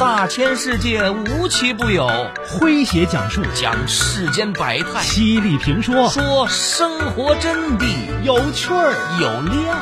[0.00, 2.08] 大千世界无奇不有，
[2.48, 3.42] 诙谐讲述。
[3.54, 6.08] 讲世间百态，犀利评说。
[6.08, 7.84] 说生活真谛，
[8.24, 8.94] 有趣儿。
[9.20, 9.76] 有料，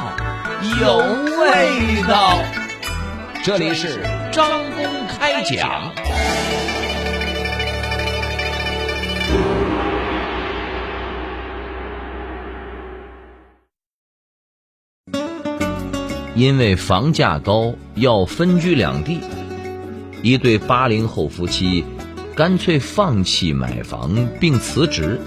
[0.81, 0.97] 有
[1.41, 2.37] 味道。
[3.45, 4.03] 这里是
[4.33, 5.95] 张公开讲。
[16.35, 19.21] 因为房价高，要分居两地，
[20.23, 21.85] 一对八零后夫妻
[22.35, 25.21] 干脆放弃买房并辞职，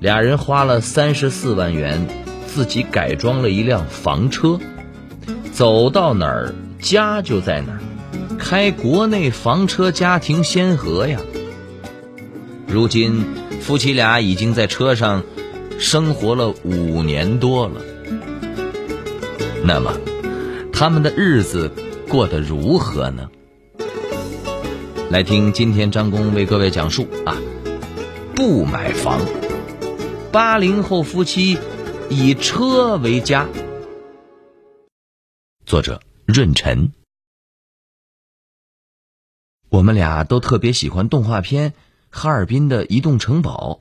[0.00, 2.06] 俩人花了三十四万元，
[2.46, 4.58] 自己改装了一辆房车，
[5.52, 7.80] 走到哪儿家就在哪儿，
[8.38, 11.20] 开国内房车家庭先河呀。
[12.66, 13.24] 如今
[13.60, 15.22] 夫妻俩已经在车上
[15.78, 17.80] 生活了五年多了。
[19.64, 19.92] 那么，
[20.72, 21.70] 他们的日子
[22.08, 23.28] 过得如何呢？
[25.10, 27.34] 来听今天张工为各位讲述啊，
[28.36, 29.22] 不买房，
[30.30, 31.58] 八零后夫妻
[32.10, 33.48] 以车为家。
[35.64, 36.92] 作者润晨。
[39.70, 41.70] 我们俩都特别喜欢动画片
[42.10, 43.80] 《哈尔滨的移动城堡》，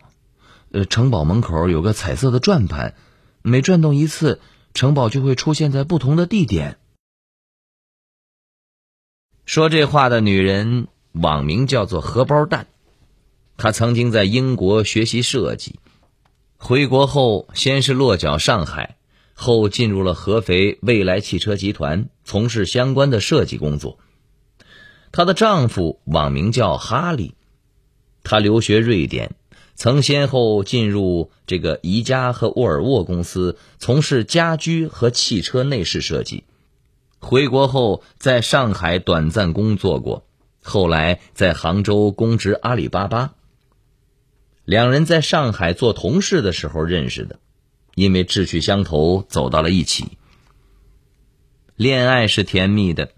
[0.72, 2.96] 呃，城堡门口有个彩色的转盘，
[3.42, 4.40] 每转动一次。
[4.74, 6.78] 城堡就会出现在不同的地点。
[9.46, 10.88] 说这话的女人
[11.22, 12.68] 网名叫做荷包蛋，
[13.58, 15.80] 她曾经在英国学习设计，
[16.58, 18.98] 回国后先是落脚上海，
[19.34, 23.98] 后进入了合肥未来汽车集团，从事相关的设计工作。
[25.12, 27.34] 她的丈夫网名叫哈利，
[28.24, 29.36] 他留学瑞典。
[29.80, 36.44] 曾先后进入这个宜家和沃尔沃公司，从事家居和汽车内饰设计。
[37.20, 40.27] 回国后，在上海短暂工作过，
[40.68, 43.34] 后来在杭州供职阿里巴巴。
[44.66, 47.40] 两人在上海做同事的时候认识的，
[47.96, 50.18] 因为志趣相投，走到了一起。
[51.78, 53.12] 恋爱是甜蜜的，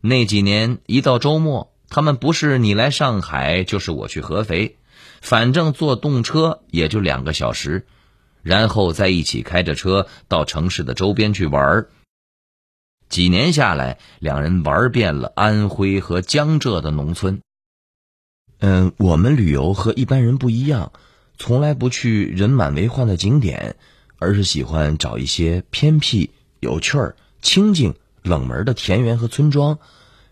[0.00, 4.76] 那几年一到周末，他们不是你来上海，就是我去合肥。
[5.20, 7.84] 反正坐动车也就两个小时，
[8.42, 11.88] 然后再一起开着车到城市的周边去玩儿。
[13.08, 17.40] 几年下来，两人玩遍了安徽和江浙的农村。
[18.58, 20.92] 嗯，我们旅游和一般人不一样，
[21.38, 23.76] 从来不去人满为患的景点，
[24.18, 26.30] 而是喜欢找一些偏僻、
[26.60, 29.78] 有趣儿、清静、冷门的田园和村庄，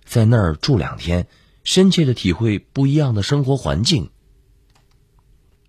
[0.04, 1.26] 在那儿住两天，
[1.62, 4.10] 深切的体会不一样的生活环境。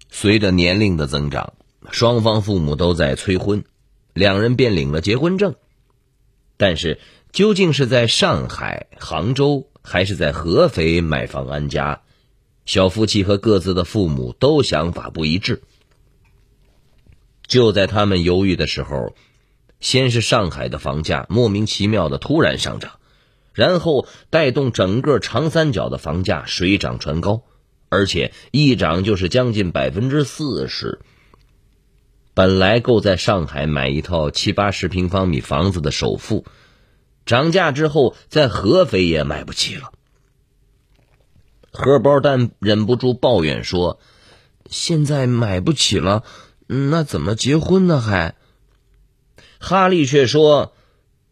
[0.10, 1.54] 随着年龄的增长，
[1.92, 3.64] 双方父母都在催婚，
[4.14, 5.56] 两人便领了结婚证。
[6.58, 7.00] 但是，
[7.32, 12.02] 究竟是在上海、杭州，还是在合肥买房安家，
[12.66, 15.62] 小夫妻和各自的父母都想法不一致。
[17.46, 19.16] 就在他们犹豫的时候，
[19.80, 23.00] 先是上海的房价莫名其妙的突然上涨，
[23.54, 27.44] 然后带动整个长三角的房价水涨船高。
[27.88, 31.00] 而且一涨就是将近百分之四十。
[32.36, 36.46] 本来够在上海买一套七八十平方米房子的首付，
[37.26, 39.94] 涨价之后在合肥也买不起了。
[41.72, 44.00] 荷包蛋忍不住抱怨说
[44.70, 46.24] ：“现在买不起了，
[46.68, 48.36] 那怎么结婚呢？”还，
[49.60, 50.74] 哈利却说：“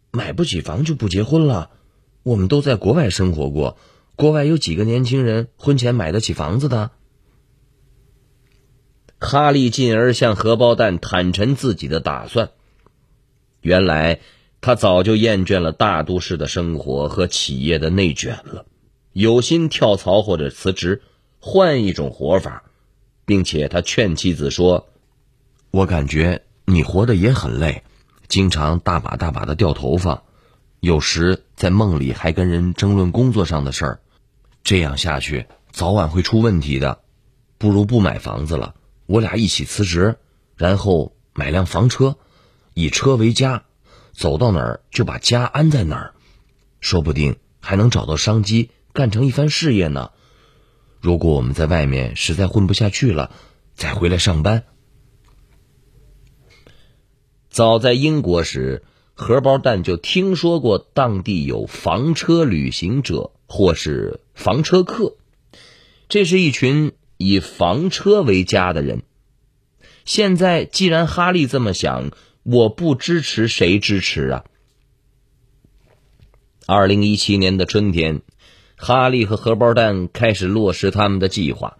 [0.09, 1.69] 买不起房就不结婚了。
[2.23, 3.77] 我们都在国外生活过。”
[4.15, 6.91] 国外有几个年轻人婚前买得起房子的？
[9.23, 12.51] 哈利进而向荷包蛋坦陈自己的打算。
[13.61, 14.19] 原来
[14.59, 18.65] 他早就厌倦了大都市的生活和企业的内卷了，
[19.13, 21.01] 有心跳槽或者辞职，
[21.39, 22.63] 换一种活法，
[23.25, 24.87] 并且他劝妻子说
[25.71, 27.83] ：“我感觉你活得也很累，
[28.27, 30.23] 经常大把大把的掉头发，
[30.81, 33.99] 有时在梦里还跟人争论工作上的事儿。”
[34.63, 36.99] 这样下去，早晚会出问题的。
[37.57, 40.17] 不如不买房子了，我俩一起辞职，
[40.55, 42.17] 然后买辆房车，
[42.73, 43.63] 以车为家，
[44.13, 46.13] 走到哪儿就把家安在哪儿，
[46.79, 50.11] 说不定还能找到商机，干成一番事业呢。
[50.99, 53.31] 如果我们在外面实在混不下去了，
[53.75, 54.63] 再回来上班。
[57.49, 58.83] 早在英国时，
[59.13, 63.31] 荷包蛋就听说过当地有房车旅行者。
[63.45, 65.15] 或是房车客，
[66.09, 66.93] 这是一群
[67.25, 69.03] 以房车为家的人。
[70.05, 72.11] 现在既然哈利这么想，
[72.43, 74.43] 我不支持谁支持啊？
[76.65, 78.21] 二零一七年的春天，
[78.75, 81.77] 哈利和荷包蛋开始落实他们的计划。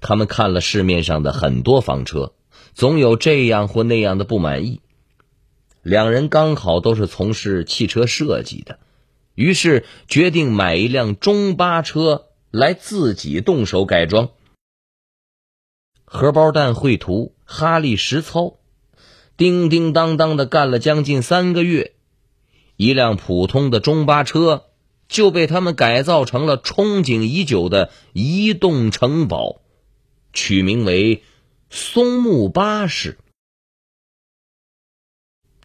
[0.00, 2.34] 他们看了市面上的很多房车，
[2.74, 4.80] 总有这样或那样的不满意。
[5.82, 8.78] 两人刚好都是从事汽车设计的，
[9.34, 14.30] 于是决定买一辆中巴车来自己动手改装。
[16.06, 18.58] 荷包蛋绘图，哈利实操，
[19.36, 21.94] 叮叮当当的干了将近三个月，
[22.76, 24.66] 一辆普通的中巴车
[25.08, 29.60] 就被他们改造成了憧憬已久的移动城堡。
[30.32, 31.22] 取名为
[31.70, 33.18] 松木巴士。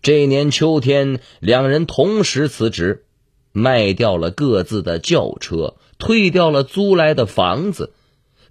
[0.01, 3.05] 这年秋天，两人同时辞职，
[3.51, 7.93] 卖掉了各自的轿车，退掉了租来的房子，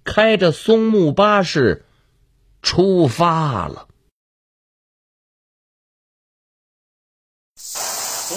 [0.03, 1.85] 开着松木巴士
[2.61, 3.87] 出发了。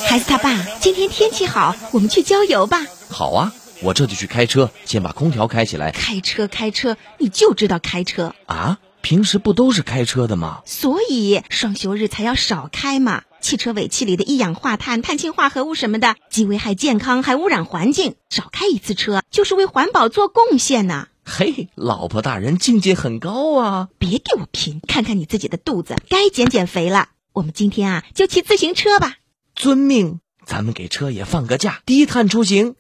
[0.07, 2.85] 孩子他爸，今天天气好，我们去郊游吧。
[3.09, 3.53] 好啊。
[3.83, 5.91] 我这就去开车，先把空调开起来。
[5.91, 8.79] 开车，开车，你就知道开车啊？
[9.03, 10.63] 平时不都是开车的吗？
[10.65, 13.25] 所以双休日才要少开嘛。
[13.43, 18.15] 汽车尾气里的一氧化碳、碳氢化合物什么的，既危害健康，还污染环境。
[18.31, 21.09] 少开一次车，就是为环保做贡献呢。
[21.27, 23.89] 嘿，老婆大人境界很高啊！
[23.99, 27.09] 别给我贫，看看你自己的肚子，该减减肥了。
[27.33, 29.17] 我们今天啊，就骑自行车吧。
[29.55, 30.21] 遵命。
[30.45, 32.75] 咱们给车也放个假，低碳出行。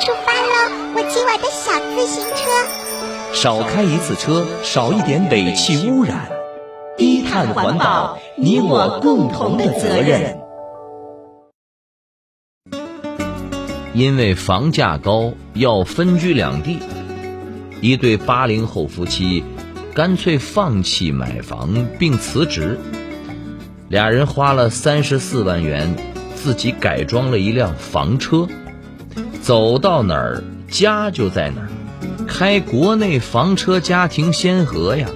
[0.00, 0.94] 出发喽！
[0.96, 3.34] 我骑我的小自行车。
[3.34, 6.30] 少开一次车，少一点尾气污染，
[6.96, 10.38] 低碳环保，你我共同的责任。
[13.94, 16.78] 因为房价高，要分居两地，
[17.82, 19.44] 一对八零后夫妻
[19.92, 22.78] 干脆放弃买房并辞职，
[23.90, 25.94] 俩人花了三十四万元。
[26.34, 28.48] 自己改装了一辆房车，
[29.42, 31.68] 走到哪儿家就在哪儿，
[32.26, 35.06] 开国内房车家庭先河呀。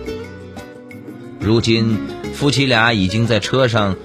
[1.40, 1.98] 如今
[2.32, 3.96] 夫妻俩已经在车上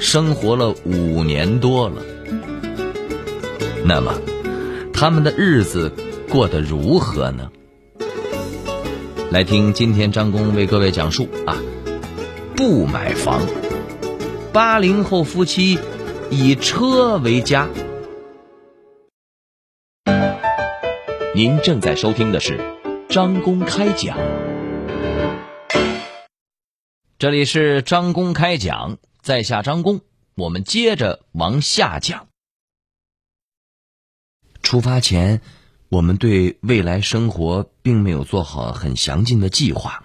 [0.00, 2.02] 生活了五年多了。
[3.84, 4.14] 那么
[4.92, 5.92] 他们的日子
[6.28, 7.52] 过得如何呢？
[9.34, 11.60] 来听今天张工为各位讲述啊，
[12.56, 13.44] 不买房，
[14.52, 15.76] 八零后夫妻。
[16.30, 17.68] 以车为家。
[21.34, 22.60] 您正在收听的是
[23.08, 24.16] 张公开讲，
[27.18, 30.00] 这里是张公开讲，在下张公，
[30.36, 32.28] 我们接着往下讲。
[34.62, 35.40] 出发前，
[35.94, 40.02] 我们对未来生活并没有做好很详尽的计划，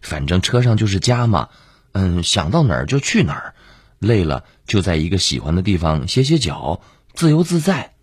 [0.00, 1.48] 反正车上就是家嘛，
[1.92, 3.54] 嗯，想到哪儿就去哪儿。
[4.00, 6.82] 累了就在一个喜欢的地方歇歇脚，
[7.14, 7.94] 自由自在。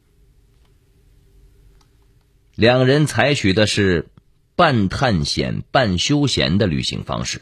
[2.56, 4.08] 两人采取的是
[4.56, 7.42] 半探险半休闲的旅行方式。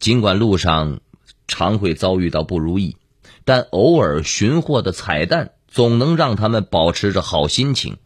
[0.00, 0.98] 尽管路上
[1.46, 2.96] 常会遭遇到不如意，
[3.44, 7.98] 但偶尔寻获的彩蛋总能让他们保持着好心情。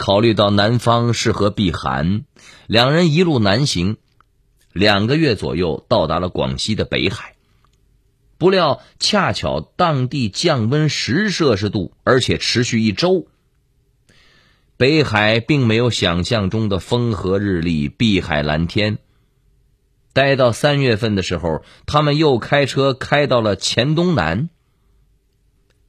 [0.00, 2.24] 考虑到南方适合避寒，
[2.66, 3.98] 两人一路南行，
[4.72, 7.34] 两个月左右到达了广西的北海。
[8.38, 13.26] 不料，恰巧当地降温十摄氏度，而且持续一周。
[14.78, 18.96] 北海并没有想象中的风和日丽、碧海蓝天。
[20.14, 24.48] 待到三月份的时候，他们又开车开到了黔东南。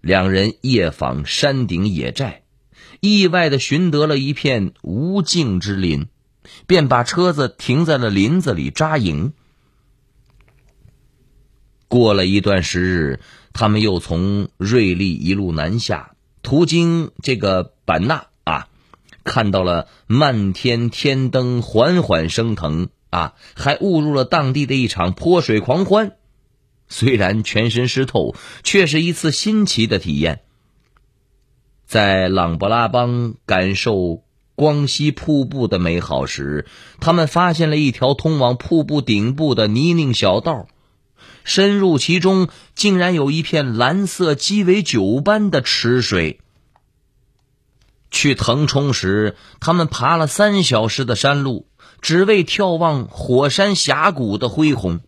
[0.01, 2.40] 两人夜访山顶野寨，
[3.01, 6.05] 意外的寻得了一片无尽之林，
[6.67, 9.33] 便把车子停在了林子里扎营。
[11.87, 13.19] 过了一段时日，
[13.53, 16.11] 他们又从瑞丽一路南下，
[16.43, 18.67] 途经这个版纳啊，
[19.23, 26.17] 看到了漫天天灯缓缓升腾啊，还误入了当地的一场泼水狂欢。
[26.87, 30.43] 虽然全身湿透，却是一次新奇的体验。
[31.91, 34.23] 在琅勃拉邦感受
[34.55, 36.65] 光溪瀑布的美好时，
[37.01, 40.67] 他们发现了一条通往瀑布顶部的泥泞小道。
[41.43, 46.39] 深入其中，竟然有一片蓝色鸡尾酒般的池水。
[48.09, 51.67] 去腾冲时，他们爬了三小时的山路，
[51.99, 55.01] 只为眺望火山峡谷的恢宏。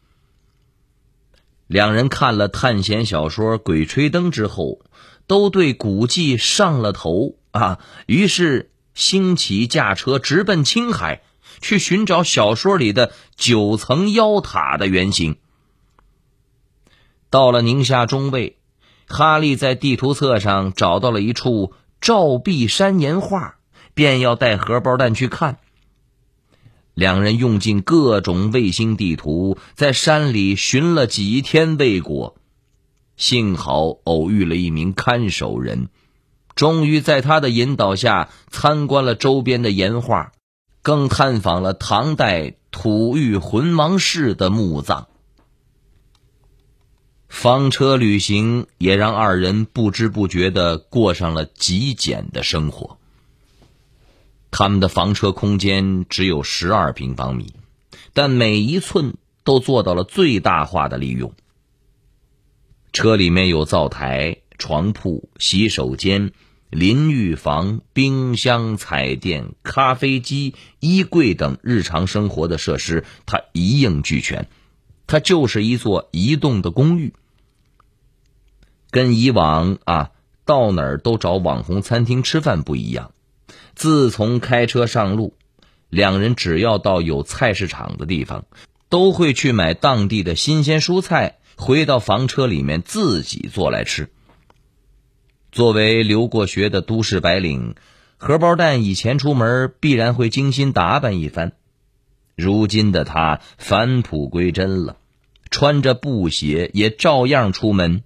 [1.68, 4.82] 两人看了探险小说《鬼吹灯》之后，
[5.28, 7.80] 都对古迹上了头啊！
[8.06, 11.22] 于是兴起驾车直奔青海，
[11.62, 15.38] 去寻找小说里的九层妖塔的原型。
[17.30, 18.58] 到了宁夏中卫，
[19.08, 23.56] 哈利在地图册上找到了一处照壁山岩画，
[23.94, 25.58] 便要带荷包蛋去看。
[26.94, 32.36] 两人用尽各种卫星地图，在山里寻了几天未果，
[33.16, 35.90] 幸好偶遇了一名看守人，
[36.56, 40.32] 终于在他的引导下参观了周边的岩画，
[40.82, 45.08] 更探访了唐代吐谷浑王氏的墓葬。
[47.30, 52.98] 房车旅行也让二人不知不觉的过上了极简的生活。
[54.52, 57.54] 他们的房车空间只有十二平方米，
[58.14, 61.34] 但每一寸都做到了最大化的利用。
[62.94, 66.32] 车里面有灶台、床铺、洗手间、
[66.70, 74.48] 淋浴房、冰箱、彩电、咖啡机、衣柜等日常生活的设施，它一应俱全。
[75.08, 77.14] 它就是一座移动的公寓。
[78.92, 80.12] 跟以往啊
[80.46, 83.12] 到哪儿都找网红餐厅吃饭不一样，
[83.74, 85.36] 自从开车上路，
[85.90, 88.46] 两人只要到有菜市场的地方，
[88.88, 94.10] 都会去买当地的新鲜蔬菜，回到房车里面自己做来吃。
[95.52, 97.76] 作为留过学的都市白领，
[98.18, 101.52] 荷包蛋以前出门必然会精心打扮一番，
[102.36, 104.98] 如今的他返璞归真了，
[105.52, 108.04] 穿着布鞋也照样出门。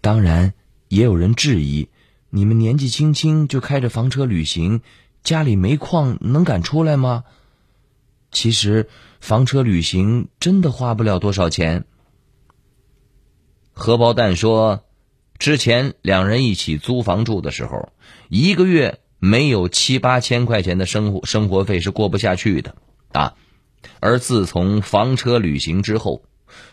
[0.00, 0.54] 当然，
[0.88, 1.88] 也有人质疑：
[2.30, 4.80] 你们年纪轻轻就开着房车旅行，
[5.22, 7.24] 家里煤矿能敢出来吗？
[8.32, 8.88] 其实，
[9.20, 11.84] 房车旅行真的花不了多少钱。
[13.72, 14.84] 荷包蛋说，
[15.38, 17.92] 之前两人一起租房住的时候，
[18.28, 22.76] 一个月没有七八千块钱的生活生活费是过不下去的
[23.12, 23.34] 啊。
[24.00, 26.24] 而自从房车旅行之后，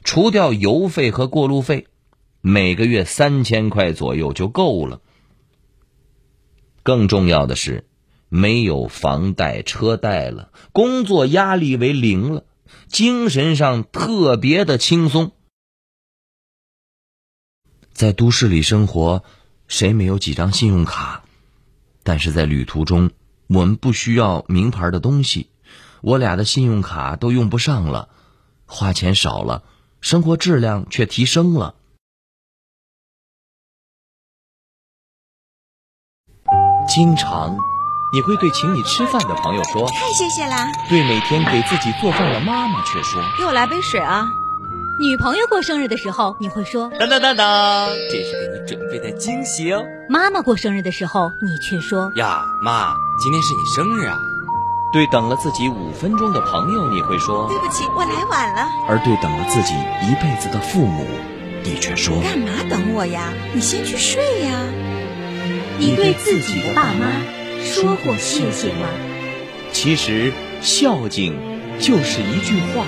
[0.04, 1.88] 除掉油费和过路费。
[2.40, 5.02] 每个月三千块左右就够了。
[6.82, 7.86] 更重要的是，
[8.30, 12.46] 没有房贷车贷了，工作压力为零了，
[12.88, 15.32] 精神上特别的轻松。
[17.94, 19.24] 在都市里生活，
[19.68, 21.24] 谁没有几张信用卡？
[22.04, 23.12] 但是在旅途中，
[23.48, 25.50] 我们不需要名牌的东西，
[26.02, 28.10] 我俩的信用卡都用不上了，
[28.66, 29.64] 花钱少了，
[30.00, 31.76] 生活质量却提升了。
[36.88, 37.58] 经常，
[38.14, 44.30] 你会对请你吃饭的朋友说：“太谢谢啦。”对每天给自己做饭的妈妈却说：“给我来杯水啊。”
[45.00, 54.18] 女朋友过生日的时候，你会说：“当当当当，这是给你准备的惊喜哦。”妈妈过生日的时候，你却说：“呀，妈，今天是你生日啊。”
[54.94, 61.06] 对等了自己五分钟的朋友，你会说：“对不起，我来晚了。”而对等了自己一辈子的父母，
[61.62, 63.34] 你却说：“干嘛等我呀？
[63.54, 64.54] 你先去睡呀。”
[65.78, 67.06] 你对自己的爸妈
[67.68, 68.88] 说过谢谢吗？
[69.74, 70.32] 其实
[70.62, 71.38] 孝敬
[71.80, 72.86] 就是一句话，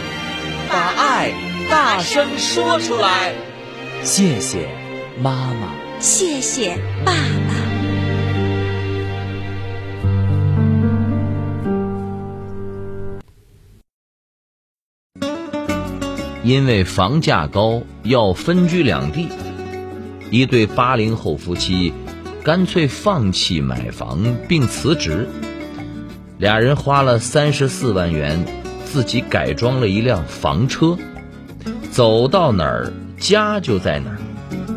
[0.70, 1.32] 把爱
[1.70, 3.34] 大声说出来。
[4.04, 4.70] 谢谢
[5.22, 7.20] 妈妈，谢谢爸爸。
[16.42, 19.28] 因为房价高，要分居两地，
[20.32, 21.94] 一对八零后夫妻。
[22.44, 25.28] 干脆放弃买房并辞职，
[26.38, 28.46] 俩人花了三十四万元，
[28.86, 30.98] 自己改装了一辆房车，
[31.92, 34.18] 走到哪儿家就在哪儿，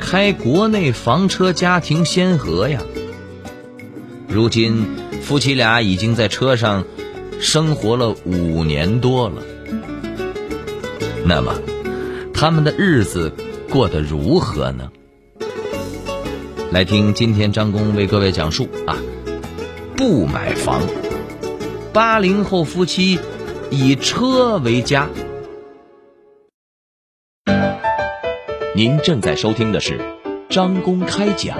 [0.00, 2.80] 开国内房车家庭先河呀。
[4.28, 4.86] 如今
[5.22, 6.84] 夫妻俩已经在车上
[7.38, 9.42] 生活了五年多了，
[11.24, 11.54] 那么
[12.34, 13.32] 他们的日子
[13.70, 14.90] 过得如何呢？
[16.72, 18.96] 来听今天张工为各位讲述啊，
[19.94, 20.80] 不买房，
[21.92, 23.18] 八零后夫妻
[23.70, 25.06] 以车为家。
[28.74, 30.00] 您正在收听的是
[30.48, 31.58] 张公开讲，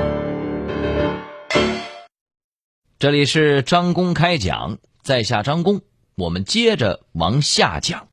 [2.98, 5.82] 这里是张公开讲，在下张工，
[6.14, 8.08] 我们接着往下讲。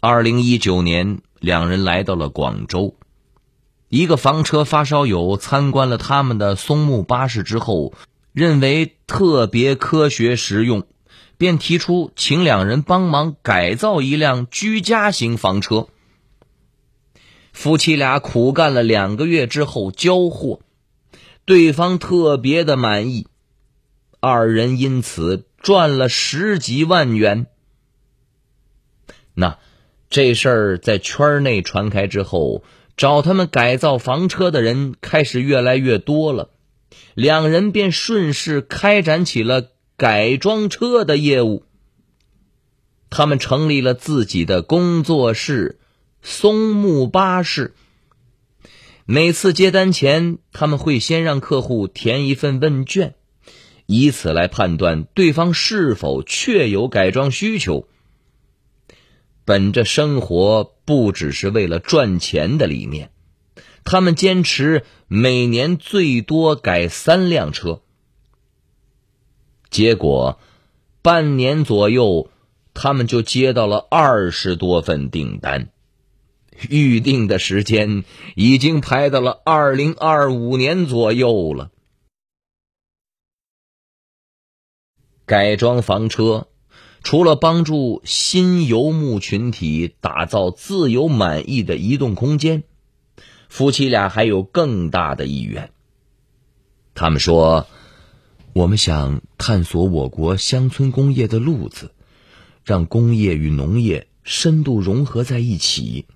[0.00, 2.97] 二零一九年，两人来到了广州。
[3.88, 7.94] 一个房车发烧友参观了他们的松木巴士之后，
[8.34, 10.86] 认为特别科学实用，
[11.38, 15.88] 便提出请两人帮忙改造一辆居家型房车。
[17.54, 20.60] 夫妻俩苦干了两个月之后交货，
[21.46, 23.26] 对方特别的满意，
[24.20, 27.46] 二人因此赚了十几万元。
[29.32, 29.58] 那
[30.10, 32.62] 这事儿在圈内传开之后。
[32.98, 36.50] 找他们改造房车的人开始越来越多了，
[37.14, 41.64] 两人便顺势开展起了改装车的业务。
[43.08, 45.78] 他们成立了自己的工作室——
[46.22, 47.72] 松木巴士。
[49.06, 53.14] 每次接单前，他们会先让客户填一份问卷，
[53.86, 57.86] 以此来判断对方是否确有改装需求。
[59.44, 63.10] 本着生活不只是为了赚钱的理念，
[63.84, 67.82] 他们坚持每年最多改三辆车。
[69.68, 70.40] 结果，
[71.02, 72.30] 半年左右，
[72.72, 75.68] 他们就接到了二十多份订单，
[76.70, 78.02] 预定的时间
[78.34, 81.70] 已经排到了二零二五年左右了。
[85.26, 86.47] 改装房车。
[87.02, 92.64] 除了帮助新游牧群体打造自由满意的移动空间，
[93.48, 95.70] 夫妻俩还有更大的意愿。
[96.94, 97.66] 他们说
[98.52, 101.92] ：“我们想探索我国乡村工业的路子，
[102.64, 106.06] 让工业与农业深度融合在一起。”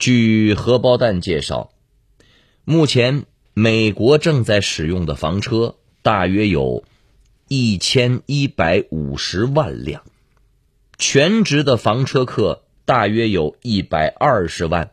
[0.00, 1.70] 据荷包蛋介绍，
[2.64, 6.82] 目前美国正在使用的房车大约有。
[7.48, 10.02] 一千一百五十万辆，
[10.96, 14.92] 全职的房车客大约有一百二十万。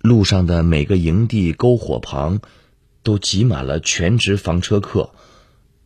[0.00, 2.40] 路上的每个营地篝火旁，
[3.02, 5.14] 都挤满了全职房车客，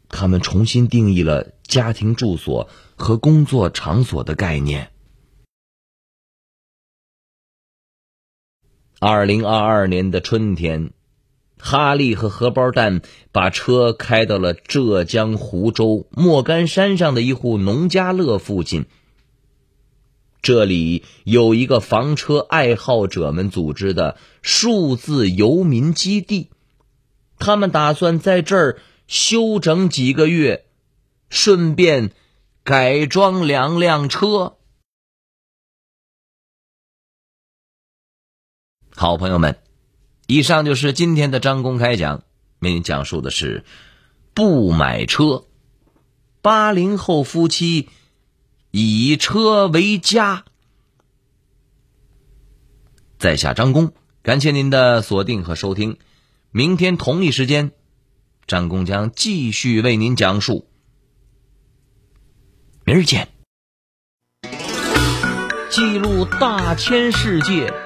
[0.09, 4.93] 他们重新定义了家庭住所和工作场所的概念。
[9.01, 10.93] 二零二二年的春天。
[11.59, 13.01] 哈利和荷包蛋
[13.33, 18.87] 把车开到了浙江湖州莫干山上的一户农家乐附近。
[20.43, 26.51] 这里有一个房车爱好者们组织的数字游民基地，
[27.39, 30.67] 他们打算在这儿休整几个月，
[31.29, 32.13] 顺便
[32.63, 34.59] 改装两辆车。
[38.95, 39.66] 好朋友们。
[40.27, 42.23] 以上就是今天的张公开讲，
[42.59, 43.65] 为您讲述的是
[44.35, 45.45] 不买车，
[46.43, 47.89] 八零后夫妻
[48.73, 50.45] 以车为家。
[53.19, 55.99] 在下张工，感谢您的锁定和收听。
[56.51, 57.71] 明天同一时间，
[58.47, 60.69] 张工将继续为您讲述。
[62.85, 63.29] 明儿见。
[65.71, 67.86] 记录大千世界。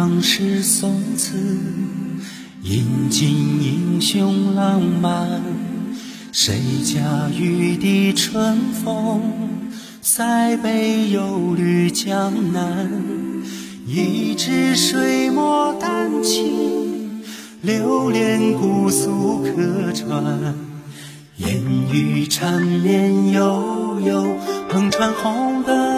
[0.00, 1.36] 唐诗宋词，
[2.62, 5.42] 引尽英雄浪漫。
[6.30, 9.20] 谁家玉笛春风，
[10.00, 12.88] 塞北又绿江南。
[13.88, 17.20] 一支水墨丹青，
[17.62, 20.54] 流连姑苏客船。
[21.38, 21.60] 烟
[21.92, 24.36] 雨缠绵悠悠，
[24.70, 25.97] 横穿红灯。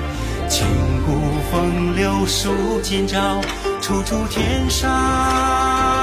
[0.51, 0.67] 千
[1.05, 1.13] 古
[1.49, 3.39] 风流数今朝，
[3.79, 6.00] 处处天上。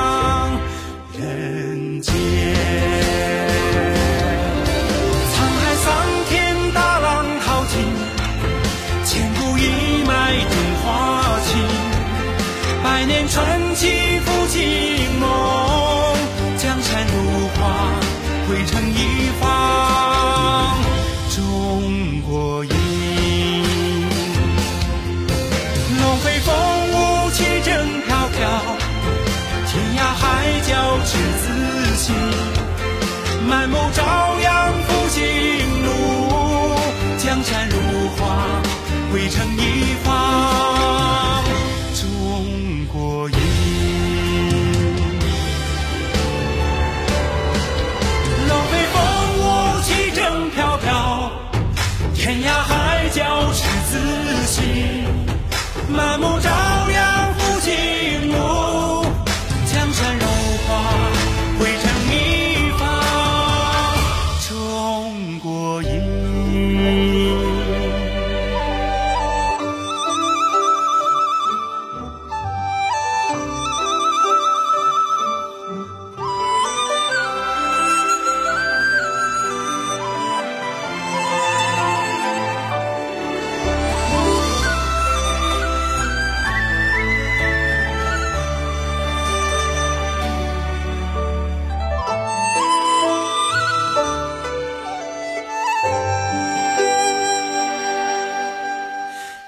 [56.18, 57.17] 目朝阳。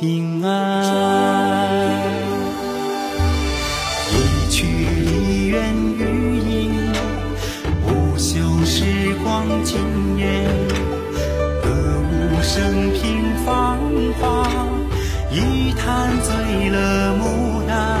[0.00, 2.00] 平安。
[4.12, 6.92] 一曲梨园余音，
[7.84, 8.84] 不朽时
[9.24, 9.76] 光惊
[10.18, 10.48] 艳。
[11.64, 11.68] 歌
[12.12, 13.80] 舞升平芳
[14.20, 14.48] 华，
[15.32, 18.00] 一坛醉了牡丹，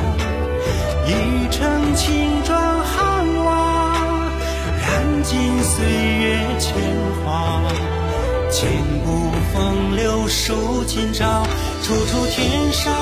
[1.04, 3.92] 一城青砖汉瓦，
[4.86, 6.74] 燃尽岁月铅
[7.24, 7.60] 华。
[8.50, 8.66] 千
[9.04, 11.46] 古风流数今朝，
[11.88, 12.92] 处处天上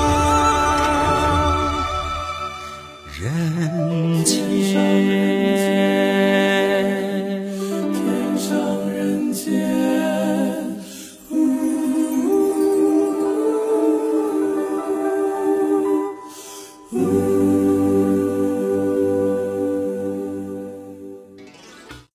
[3.19, 5.26] 人间。